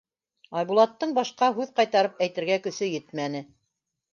Айбулаттың 0.61 1.13
башҡа 1.17 1.49
һүҙ 1.59 1.73
ҡайтарып 1.81 2.25
әйтергә 2.27 2.59
көсө 2.65 2.89
етмәне. 2.95 3.45